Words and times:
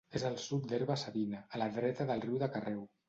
És 0.19 0.23
al 0.29 0.37
sud 0.43 0.63
d'Herba-savina, 0.71 1.41
a 1.57 1.61
la 1.63 1.67
dreta 1.77 2.09
del 2.13 2.25
riu 2.25 2.41
de 2.47 2.49
Carreu. 2.57 2.83